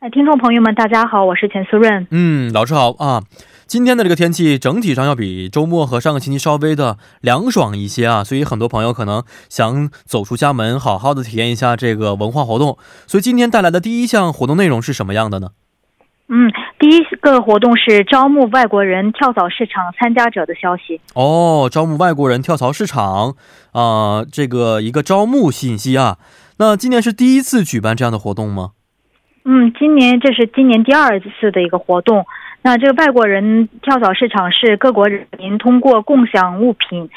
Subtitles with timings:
[0.00, 2.06] 哎，听众朋友们，大家好，我是钱思润。
[2.12, 3.24] 嗯，老师好啊。
[3.66, 12.78] 今天的这个天气整体上要比周末和上个星期稍微的凉爽一些啊，所以很多朋友可能想走出家门，好好的体验一下这个文化活动。
[13.08, 15.48] 所以今天带来的第一项活动内容是什么样的呢？
[16.28, 21.00] 嗯，第一个活动是招募外国人跳蚤市场参加者的消息。
[21.14, 23.34] 哦，招募外国人跳蚤市场
[23.72, 26.18] 啊，这个一个招募信息啊。
[26.58, 28.70] 那今年是第一次举办这样的活动吗？
[29.50, 32.26] 嗯，今年这是今年第二次的一个活动。
[32.60, 37.08] 那这个外国人跳蚤市场是各国人民通过共享物品，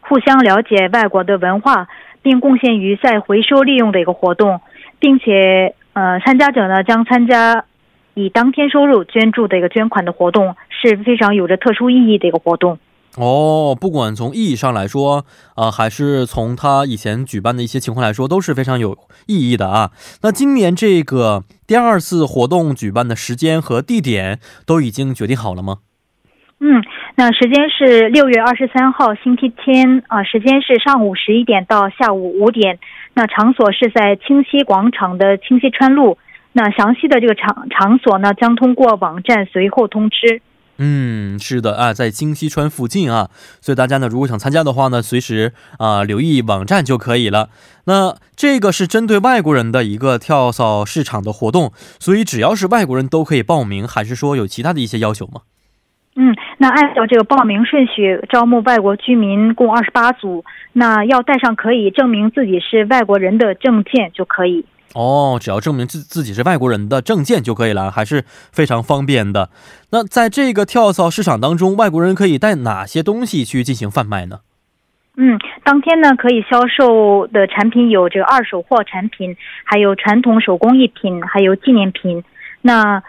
[0.00, 1.88] 互相了解外国的文化，
[2.22, 4.62] 并贡献于再回收利用的一个活动，
[4.98, 7.66] 并且呃，参加者呢将参加
[8.14, 12.78] 以当天收入捐助的一个捐款的活动，是非常有着特殊意义的一个活动。
[13.16, 19.92] 哦，不管从意义上来说，啊，还是从他以前举办的一些情况来说，都是非常有意义的啊。
[20.22, 25.78] 那今年这个第二次活动举办的时间和地点都已经决定好了吗？
[26.58, 26.82] 嗯，
[27.16, 32.78] 那时间是六月二十三号星期天啊，时间是上午十一点到下午五点。
[33.12, 36.18] 那场所是在清溪广场的清溪川路。
[36.52, 40.42] 那详细的这个场场所呢，将通过网站随后通知。
[40.78, 43.30] 嗯，是的啊，在京西川附近啊，
[43.60, 47.48] 所以大家呢，如果想参加的话呢，随时啊留意网站就可以了。
[47.84, 55.42] 那这个是针对外国人的一个跳蚤市场的活动，所以只要是外国人都可以报名，还是说有其他的一些要求吗？
[56.16, 64.64] 嗯，那按照这个报名顺序，招募外国居民共二十八组，那要带上可以证明自己是外国人的证件就可以。
[64.92, 69.50] 哦，只要证明自自己是外国人的证件就可以了，还是非常方便的。
[69.90, 74.40] 那在这个跳蚤市场当中，外国人可以带哪些东西去进行贩卖呢？
[75.16, 82.22] 嗯，当天呢可以销售的产品有这个二手货产品，还有传统手工艺品，还有纪念品。
[82.62, 83.02] 那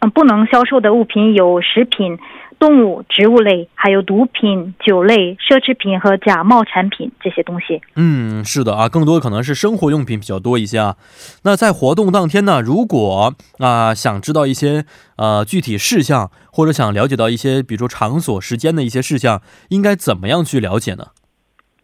[0.00, 2.18] 嗯，不能销售的物品有食品。
[2.58, 7.80] 动物、植物类，还有毒品、酒类、奢侈品和假冒产品这些东西。
[7.96, 10.96] 嗯，是的啊，更多的可能是生活用品比较多一些啊。
[11.44, 14.84] 那在活动当天呢，如果啊想知道一些
[15.16, 19.40] 呃具体事项，或者想了解到一些比如说场所、时间的一些事项，
[19.70, 21.06] 应该怎么样去了解呢？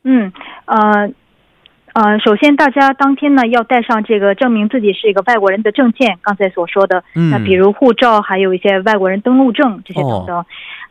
[0.04, 0.30] 嗯，
[0.66, 1.10] 呃。
[1.96, 10.44] 呃，首先，大家当天呢要带上这个证明自己是一个外国人的证件，刚才所说的，那比如护照，还有一些外国人登录证这些等等，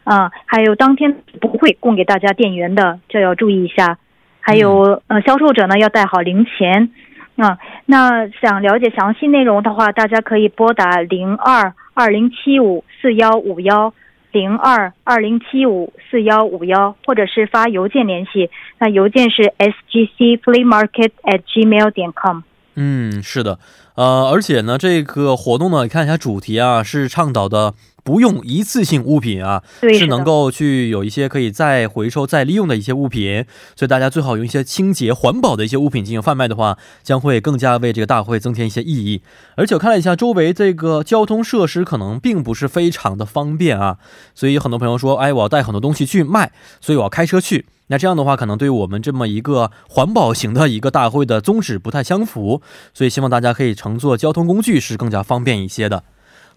[0.03, 3.99] 啊，还有当天不会供给大家电源的，这要注意一下。
[4.39, 6.89] 还有，呃，销售者呢要带好零钱。
[7.35, 13.93] 啊，那想了解详细内容的话，大家可以拨打零二二零七五四幺五幺。
[14.35, 22.41] 零二二零七五四幺五幺，或者是发邮件联系，那邮件是 sgc flea market at gmail 点 com。
[22.75, 23.57] 嗯，是的，
[23.95, 27.73] 呃，而且呢，这个活动呢，你看一下主题啊，是倡导的。
[28.05, 33.43] 不用一次性物品啊，是能够去有一些可以再回收、再利用的一些物品，
[33.75, 39.23] 所以大家最好用一些清洁、环保的一些物品进行贩卖的话，将会更加为这个大会增添一些意义。
[39.55, 43.97] 而且我看了一下周围这个交通设施，可能并不是非常的方便啊，
[44.35, 47.65] 所以很多朋友说，哎，我要带很多东西去卖，所以我要开车去。
[47.87, 52.61] 那这样的话，可能对于我们这么一个环保型的一个大会的宗旨不太相符，
[52.93, 56.03] 所以希望大家可以乘坐交通工具是更加方便一些的。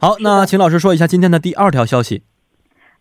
[0.01, 2.23] 好，那请老师说一下今天的第二条消息。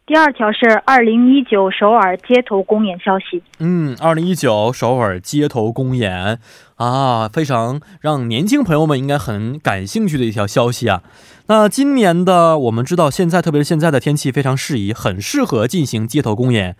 [0.07, 3.43] 第二条是二零一九首尔街头公演消息。
[3.59, 6.39] 嗯，二零一九首尔街头公演
[6.77, 11.03] 啊，非常让年轻朋友们应该很感兴趣的一条消息啊。
[11.45, 16.75] 那今年的我们知道，现在特别是现在的天气非常适宜，很适合进行街头公演。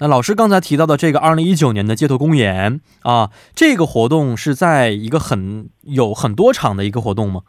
[0.00, 7.40] 那老师刚才提到的这个二零一九年的街头公演啊，这个活动是在一个很有很多场的一个活动吗？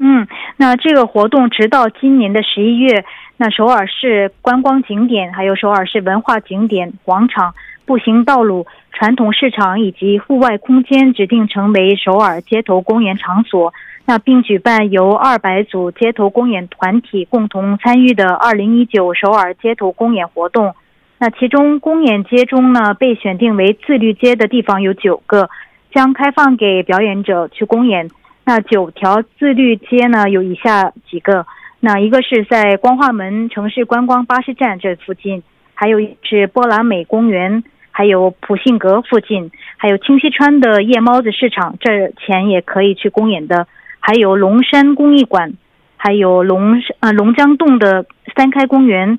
[0.00, 3.04] 嗯，那这个活动直到今年的十一月，
[3.36, 7.54] 那首尔市观光景点、还有首尔市文化景点、广场、
[7.84, 13.72] 步行道路、传统市场以及户外空间指定成为首尔街头公演场所。
[14.06, 20.74] 那并举办由二百组街头公演团体共同参与的二零一九首尔街头公演活动。
[21.18, 25.50] 那其中公演街中呢，被选定为自律街的地方有九个，
[25.92, 28.08] 将开放给表演者去公演。
[28.48, 31.44] 那九条自律街呢，有以下几个，
[31.80, 35.42] 那一个是在光化门城市观光巴士站这附近，
[35.74, 43.66] 还有是波兰美公园，还有普信阁附近，还有清溪川的夜猫子市场，这前也可以去公演的。
[44.00, 45.52] 还有龙山公益馆，
[45.98, 49.18] 还有龙呃龙江洞的三开公园，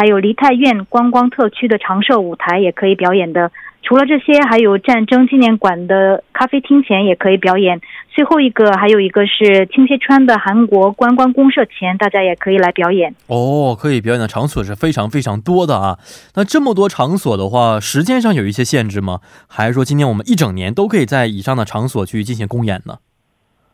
[0.00, 3.52] 还有梨泰院观光特区的长寿舞台也可以表演的。
[3.82, 7.82] 除了这些，还有战争纪念馆的咖啡厅前也可以表演。
[8.08, 13.14] 最后一个还有一个是清溪川的韩国观光公社前，大家也可以来表演。
[13.26, 15.98] 哦，可以表演的场所是非常非常多的啊。
[16.34, 19.20] 那这么多场所的话，时间上有一些限制吗？
[19.48, 22.94] 还是说今年我们一整年都可以在以上的场所去进行公演呢？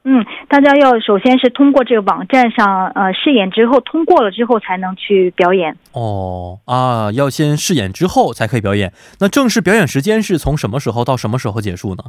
[0.08, 5.76] 嗯，大家要首先是通过这个网站上呃试演之后通过了之后才能去表演。
[5.90, 8.92] 哦啊，要先试演之后才可以表演。
[9.18, 12.04] 那正式表演时间是从什么时候到什么时候结束呢？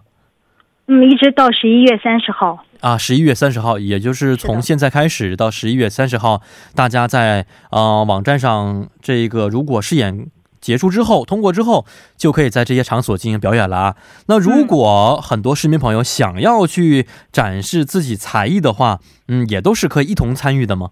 [0.86, 2.64] 嗯，一直到十一月三十号。
[2.82, 6.44] 啊，十一月三十号，也就是从现在开始到十一月三十号，
[6.76, 10.28] 大家在呃网站上这个如果试演。
[10.68, 11.86] 结束之后，通过之后
[12.18, 13.96] 就可以在这些场所进行表演了啊。
[14.28, 19.00] 那如果很多市民朋友想要去展示自己才艺的话，
[19.30, 20.90] 嗯，也都是可以一同参与的吗？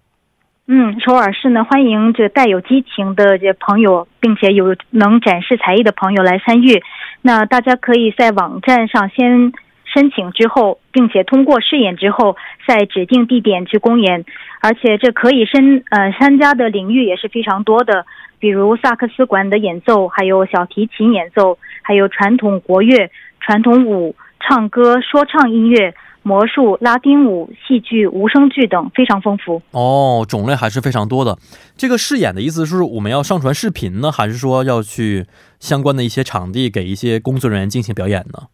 [0.68, 6.82] 嗯，首尔市呢欢迎这带有激情的这朋友，并且有能展示才艺的朋友来参与。
[7.22, 9.52] 那大家可以在网站上先
[9.96, 12.36] 申请之后，并且通过试演之后，
[12.68, 14.26] 在指定地点去公演。
[14.60, 18.06] 而且这可以申呃参加的领域也是非常多的。
[18.38, 23.10] 比如萨克斯管的演奏，还有小提琴演奏，还有传统国乐、
[23.40, 29.62] 传统舞、唱歌、说唱音乐、魔术、拉丁舞、戏剧、无声剧等，非常丰富。
[29.72, 31.38] 哦，种类还是非常多的。
[31.78, 35.26] 这个试演的意思是我们要上传视频呢，还是说要去
[35.60, 38.48] 相关的一些场地给一些工作人员进行表演呢？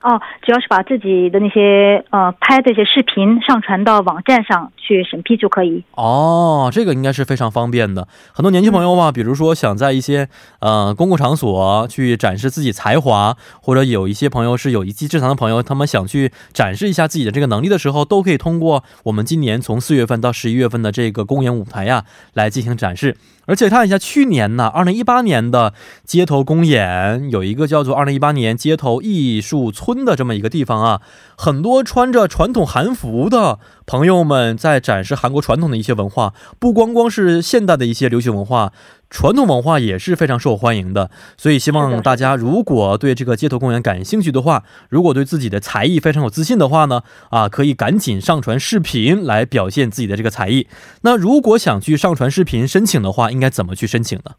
[0.00, 5.84] 哦，只要是把自己的那些呃拍的一些视频上传到网站上去审批就可以。
[5.92, 8.08] 哦，这个应该是非常方便的。
[8.32, 10.28] 很多年轻朋友嘛，比如说想在一些
[10.60, 23.18] 呃公共场所去展示自己才华，或者有一些朋友是有一技之长的朋友，他们想去展示一下自己的这个能力的时候，都可以通过我们今年从四月份到十一月份的这个公演舞台呀来进行展示。
[23.46, 25.72] 而且看一下去年呢，二零一八年的
[26.04, 31.00] 街头公演有一个叫做“二零一八年街头艺术村”的这么一个地方啊，
[31.34, 38.72] 很多穿着传统韩服的朋友们在展示韩国传统的一些文化，不光光是现代的一些流行文化。
[39.10, 50.66] 传统文化也是非常受欢迎的，所以希望大家如果对这个街头公园感兴趣的话，如果对自己的才艺非常有自信的话呢，啊，可以赶紧上传视频来表现自己的这个才艺。
[51.00, 54.32] 那如果想去上传视频申请的话，应该怎么去申请呢？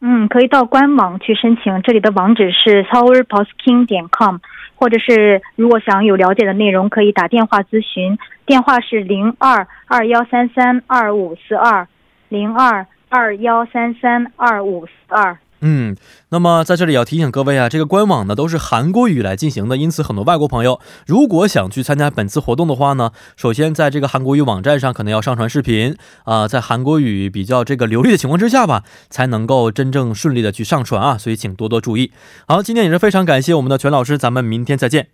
[0.00, 4.38] 嗯，可以到官网去申请，这里的网址是 towerposking 点 com，
[4.76, 11.86] 或者是如果想有了解的内容，可以打电话咨询，电话是零二二幺三三二五四二
[12.28, 12.86] 零二。
[13.12, 15.36] 二幺三三二五四二。
[15.62, 15.94] 嗯，
[16.30, 32.12] 那么在这里要提醒各位啊，这个官网呢都是韩国语来进行的，因此很多外国朋友如果想去参加本次活动的话呢，首先在这个韩国语网站上可能要上传视频啊，在韩国语比较这个流利的情况之下吧，才能够真正顺利的去上传啊，所以请多多注意。
[32.48, 35.08] 好，今天也是非常感谢我们的全老师，咱们明天再见。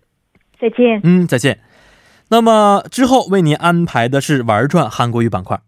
[0.59, 1.01] 再见。
[1.03, 1.59] 嗯，再见。
[2.29, 5.59] 那么之后为您安排的是玩转韩国语板块。